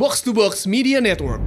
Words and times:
Box 0.00 0.24
to 0.24 0.32
Box 0.32 0.64
Media 0.64 0.96
Network. 0.96 1.44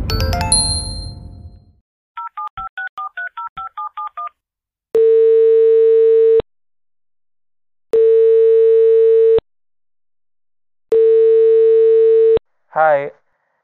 Hai, 12.69 13.09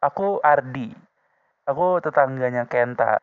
aku 0.01 0.41
Ardi. 0.41 0.89
Aku 1.69 2.01
tetangganya 2.01 2.65
Kenta. 2.65 3.21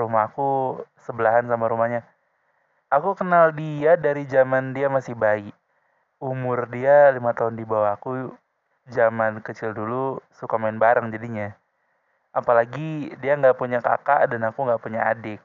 Rumahku 0.00 0.80
sebelahan 1.04 1.44
sama 1.44 1.68
rumahnya. 1.68 2.08
Aku 2.88 3.12
kenal 3.12 3.52
dia 3.52 4.00
dari 4.00 4.24
zaman 4.24 4.72
dia 4.72 4.88
masih 4.88 5.12
bayi. 5.12 5.52
Umur 6.16 6.72
dia 6.72 7.12
lima 7.12 7.36
tahun 7.36 7.60
di 7.60 7.68
bawah 7.68 8.00
aku. 8.00 8.32
Zaman 8.86 9.42
kecil 9.42 9.74
dulu 9.74 10.22
suka 10.34 10.56
main 10.56 10.78
bareng 10.78 11.10
jadinya. 11.10 11.50
Apalagi 12.30 13.14
dia 13.18 13.34
nggak 13.34 13.58
punya 13.58 13.82
kakak 13.82 14.30
dan 14.30 14.46
aku 14.46 14.62
nggak 14.62 14.82
punya 14.82 15.02
adik. 15.06 15.42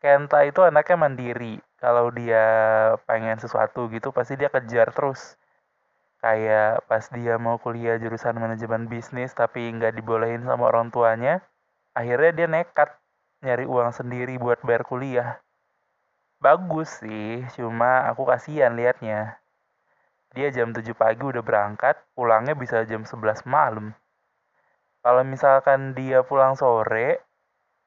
Kenta 0.00 0.42
itu 0.48 0.64
anaknya 0.64 0.96
mandiri. 0.96 1.54
Kalau 1.78 2.10
dia 2.10 2.44
pengen 3.06 3.38
sesuatu 3.38 3.86
gitu 3.88 4.10
pasti 4.10 4.36
dia 4.36 4.50
kejar 4.52 4.90
terus 4.92 5.40
kayak 6.20 6.84
pas 6.84 7.04
dia 7.08 7.40
mau 7.40 7.56
kuliah 7.56 7.96
jurusan 7.96 8.36
manajemen 8.36 8.84
bisnis 8.92 9.32
tapi 9.32 9.72
nggak 9.72 9.96
dibolehin 9.96 10.44
sama 10.44 10.68
orang 10.68 10.92
tuanya 10.92 11.40
akhirnya 11.96 12.32
dia 12.36 12.46
nekat 12.46 12.92
nyari 13.40 13.64
uang 13.64 13.88
sendiri 13.96 14.36
buat 14.36 14.60
bayar 14.60 14.84
kuliah 14.84 15.40
bagus 16.44 17.00
sih 17.00 17.40
cuma 17.56 18.04
aku 18.12 18.28
kasihan 18.28 18.76
liatnya 18.76 19.40
dia 20.36 20.48
jam 20.54 20.70
7 20.70 20.84
pagi 20.94 21.22
udah 21.22 21.42
berangkat 21.42 21.98
pulangnya 22.14 22.54
bisa 22.54 22.82
jam 22.86 23.02
11 23.02 23.46
malam 23.46 23.92
kalau 25.00 25.22
misalkan 25.24 25.96
dia 25.96 26.22
pulang 26.22 26.54
sore 26.54 27.22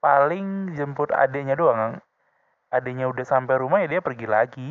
paling 0.03 0.75
jemput 0.75 1.13
adiknya 1.13 1.55
doang 1.55 1.99
adiknya 2.73 3.07
udah 3.07 3.25
sampai 3.25 3.55
rumah 3.59 3.83
ya 3.83 3.97
dia 3.97 4.01
pergi 4.03 4.27
lagi 4.27 4.69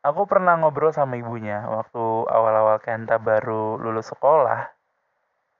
Aku 0.00 0.24
pernah 0.24 0.56
ngobrol 0.56 0.96
sama 0.96 1.20
ibunya 1.20 1.60
waktu 1.68 2.00
awal-awal 2.24 2.80
Kenta 2.80 3.20
baru 3.20 3.76
lulus 3.76 4.08
sekolah. 4.08 4.72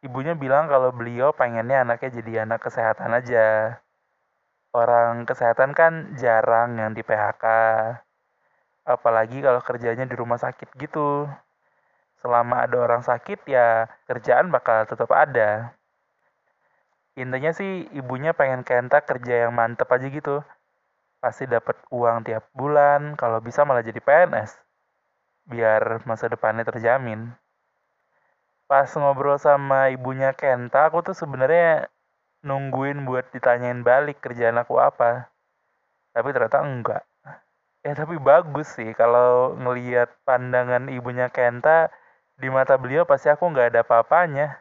Ibunya 0.01 0.33
bilang 0.33 0.65
kalau 0.65 0.97
beliau 0.97 1.37
pengennya 1.37 1.85
anaknya 1.85 2.09
jadi 2.09 2.49
anak 2.49 2.65
kesehatan 2.65 3.13
aja. 3.13 3.77
Orang 4.73 5.29
kesehatan 5.29 5.77
kan 5.77 6.17
jarang 6.17 6.81
yang 6.81 6.97
di 6.97 7.05
PHK. 7.05 7.45
Apalagi 8.85 9.45
kalau 9.45 9.61
kerjanya 9.61 10.05
di 10.09 10.17
rumah 10.17 10.41
sakit 10.41 10.75
gitu. 10.77 11.29
Selama 12.21 12.69
ada 12.69 12.77
orang 12.81 13.01
sakit 13.01 13.49
ya 13.49 13.89
kerjaan 14.05 14.53
bakal 14.53 14.85
tetap 14.85 15.09
ada. 15.13 15.73
Intinya 17.17 17.53
sih 17.53 17.89
ibunya 17.97 18.37
pengen 18.37 18.65
Kenta 18.65 19.01
kerja 19.03 19.49
yang 19.49 19.53
mantep 19.57 19.89
aja 19.89 20.07
gitu 20.09 20.45
pasti 21.21 21.45
dapat 21.45 21.77
uang 21.93 22.25
tiap 22.25 22.49
bulan, 22.57 23.15
kalau 23.15 23.45
bisa 23.45 23.63
malah 23.69 23.85
jadi 23.85 24.01
PNS. 24.01 24.57
Biar 25.45 26.01
masa 26.09 26.33
depannya 26.33 26.65
terjamin. 26.65 27.29
Pas 28.65 28.89
ngobrol 28.97 29.37
sama 29.37 29.93
ibunya 29.93 30.33
Kenta, 30.33 30.89
aku 30.89 31.13
tuh 31.13 31.15
sebenarnya 31.15 31.93
nungguin 32.41 33.05
buat 33.05 33.29
ditanyain 33.37 33.85
balik 33.85 34.25
kerjaan 34.25 34.57
aku 34.57 34.81
apa. 34.81 35.29
Tapi 36.17 36.29
ternyata 36.33 36.65
enggak. 36.65 37.03
Ya 37.81 37.97
tapi 37.97 38.21
bagus 38.21 38.77
sih 38.77 38.93
kalau 38.93 39.57
ngelihat 39.57 40.13
pandangan 40.29 40.93
ibunya 40.93 41.33
Kenta 41.33 41.89
di 42.37 42.53
mata 42.53 42.77
beliau 42.77 43.09
pasti 43.09 43.33
aku 43.33 43.49
nggak 43.49 43.73
ada 43.73 43.81
apa-apanya. 43.81 44.61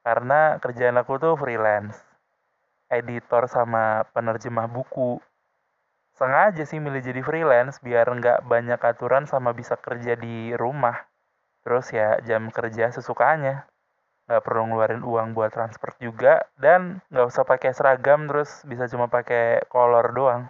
Karena 0.00 0.56
kerjaan 0.56 0.96
aku 0.96 1.20
tuh 1.20 1.36
freelance. 1.36 2.00
Editor 2.88 3.52
sama 3.52 4.08
penerjemah 4.16 4.64
buku 4.64 5.20
sengaja 6.16 6.64
sih 6.64 6.80
milih 6.80 7.04
jadi 7.04 7.20
freelance 7.22 7.78
biar 7.84 8.08
nggak 8.10 8.48
banyak 8.48 8.80
aturan 8.80 9.28
sama 9.28 9.52
bisa 9.52 9.76
kerja 9.76 10.16
di 10.16 10.56
rumah. 10.56 11.04
Terus 11.68 11.92
ya 11.92 12.16
jam 12.24 12.48
kerja 12.48 12.88
sesukanya. 12.88 13.68
Nggak 14.24 14.40
perlu 14.40 14.72
ngeluarin 14.72 15.04
uang 15.04 15.36
buat 15.36 15.52
transport 15.52 16.00
juga 16.00 16.48
dan 16.56 17.04
nggak 17.12 17.28
usah 17.28 17.44
pakai 17.44 17.76
seragam 17.76 18.24
terus 18.24 18.64
bisa 18.64 18.88
cuma 18.88 19.12
pakai 19.12 19.68
kolor 19.68 20.16
doang. 20.16 20.48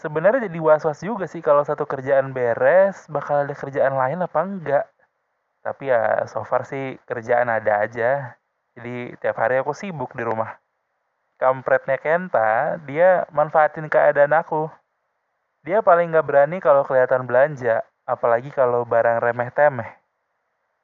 Sebenarnya 0.00 0.48
jadi 0.48 0.58
was-was 0.64 1.04
juga 1.04 1.28
sih 1.28 1.44
kalau 1.44 1.60
satu 1.60 1.84
kerjaan 1.84 2.32
beres 2.32 3.04
bakal 3.12 3.44
ada 3.44 3.52
kerjaan 3.52 3.94
lain 4.00 4.24
apa 4.24 4.40
enggak. 4.40 4.86
Tapi 5.60 5.92
ya 5.92 6.24
so 6.24 6.40
far 6.48 6.64
sih 6.64 6.96
kerjaan 7.04 7.52
ada 7.52 7.84
aja. 7.84 8.32
Jadi 8.72 9.12
tiap 9.20 9.36
hari 9.36 9.60
aku 9.60 9.76
sibuk 9.76 10.16
di 10.16 10.24
rumah 10.24 10.56
kampretnya 11.40 11.96
Kenta, 11.96 12.76
dia 12.84 13.24
manfaatin 13.32 13.88
keadaan 13.88 14.36
aku. 14.36 14.68
Dia 15.64 15.80
paling 15.80 16.12
gak 16.12 16.28
berani 16.28 16.60
kalau 16.60 16.84
kelihatan 16.84 17.24
belanja, 17.24 17.80
apalagi 18.04 18.52
kalau 18.52 18.84
barang 18.84 19.24
remeh-temeh. 19.24 19.88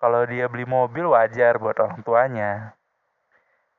Kalau 0.00 0.24
dia 0.24 0.48
beli 0.48 0.64
mobil 0.64 1.12
wajar 1.12 1.60
buat 1.60 1.76
orang 1.76 2.00
tuanya. 2.00 2.72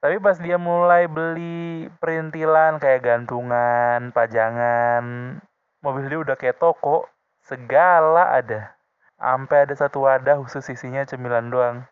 Tapi 0.07 0.23
pas 0.23 0.39
dia 0.39 0.55
mulai 0.55 1.03
beli 1.03 1.91
perintilan 1.99 2.79
kayak 2.79 3.03
gantungan, 3.03 4.15
pajangan, 4.15 5.35
mobil 5.83 6.07
dia 6.07 6.23
udah 6.23 6.39
kayak 6.39 6.55
toko, 6.63 7.11
segala 7.43 8.31
ada. 8.39 8.71
Sampai 9.19 9.67
ada 9.67 9.75
satu 9.75 10.07
wadah 10.07 10.39
khusus 10.39 10.63
isinya 10.71 11.03
cemilan 11.03 11.51
doang. 11.51 11.83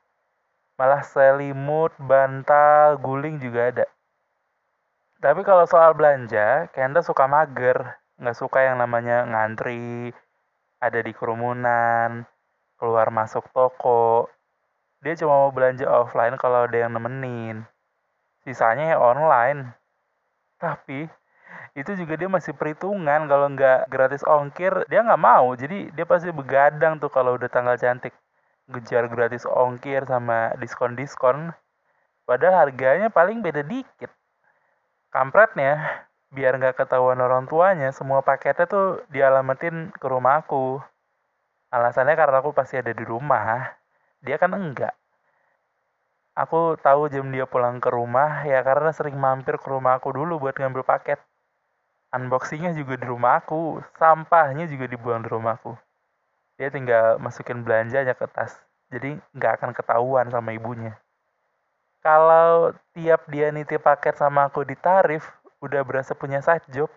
Malah 0.79 1.03
selimut, 1.03 1.91
bantal, 1.99 3.03
guling 3.03 3.35
juga 3.43 3.67
ada. 3.67 3.85
Tapi 5.19 5.43
kalau 5.43 5.67
soal 5.67 5.91
belanja, 5.91 6.71
Kenta 6.71 7.03
suka 7.03 7.27
mager. 7.27 7.99
Nggak 8.15 8.39
suka 8.39 8.63
yang 8.63 8.79
namanya 8.79 9.27
ngantri, 9.27 10.15
ada 10.79 10.99
di 11.03 11.11
kerumunan, 11.11 12.23
keluar 12.79 13.11
masuk 13.11 13.43
toko. 13.51 14.31
Dia 15.03 15.19
cuma 15.19 15.35
mau 15.35 15.51
belanja 15.51 15.83
offline 15.83 16.39
kalau 16.39 16.63
ada 16.63 16.79
yang 16.79 16.95
nemenin. 16.95 17.74
Sisanya 18.45 18.93
ya 18.93 18.97
online. 19.01 19.73
Tapi 20.61 21.09
itu 21.73 21.91
juga 21.97 22.13
dia 22.13 22.29
masih 22.29 22.53
perhitungan 22.53 23.25
kalau 23.25 23.49
nggak 23.51 23.89
gratis 23.89 24.21
ongkir 24.21 24.85
dia 24.85 25.01
nggak 25.01 25.17
mau. 25.17 25.49
Jadi 25.57 25.89
dia 25.97 26.05
pasti 26.05 26.29
begadang 26.29 27.01
tuh 27.01 27.09
kalau 27.09 27.35
udah 27.41 27.49
tanggal 27.49 27.73
cantik. 27.75 28.13
Ngejar 28.69 29.09
gratis 29.09 29.49
ongkir 29.49 30.05
sama 30.05 30.53
diskon 30.61 30.97
diskon 30.97 31.53
padahal 32.25 32.69
harganya 32.69 33.09
paling 33.09 33.41
beda 33.41 33.65
dikit. 33.65 34.09
Kampretnya 35.09 36.05
biar 36.29 36.57
nggak 36.61 36.77
ketahuan 36.85 37.21
orang 37.21 37.49
tuanya 37.49 37.89
semua 37.93 38.21
paketnya 38.21 38.69
tuh 38.69 39.01
dialamatin 39.09 39.89
ke 39.93 40.05
rumah 40.05 40.45
aku. 40.45 40.77
Alasannya 41.73 42.13
karena 42.13 42.45
aku 42.45 42.53
pasti 42.53 42.77
ada 42.77 42.93
di 42.93 43.05
rumah. 43.05 43.73
Dia 44.21 44.37
kan 44.41 44.53
enggak 44.53 44.93
aku 46.35 46.75
tahu 46.83 47.07
jam 47.09 47.31
dia 47.31 47.47
pulang 47.47 47.79
ke 47.79 47.89
rumah 47.89 48.43
ya 48.43 48.61
karena 48.61 48.91
sering 48.91 49.15
mampir 49.15 49.57
ke 49.57 49.67
rumah 49.71 49.97
aku 49.97 50.11
dulu 50.11 50.43
buat 50.43 50.55
ngambil 50.59 50.83
paket. 50.83 51.17
Unboxingnya 52.13 52.71
juga 52.77 52.99
di 52.99 53.07
rumah 53.07 53.41
aku 53.41 53.81
sampahnya 53.97 54.69
juga 54.69 54.85
dibuang 54.87 55.25
di 55.25 55.29
rumahku 55.31 55.75
dia 56.55 56.71
tinggal 56.71 57.19
masukin 57.19 57.67
belanjanya 57.67 58.15
ke 58.15 58.25
tas 58.31 58.55
jadi 58.87 59.19
nggak 59.35 59.51
akan 59.59 59.71
ketahuan 59.75 60.27
sama 60.31 60.55
ibunya. 60.55 60.95
Kalau 62.05 62.71
tiap 62.93 63.25
dia 63.27 63.49
nitip 63.49 63.81
paket 63.81 64.13
sama 64.13 64.47
aku 64.47 64.61
di 64.61 64.77
tarif 64.77 65.25
udah 65.59 65.81
berasa 65.81 66.13
punya 66.13 66.39
side 66.39 66.63
job 66.69 66.87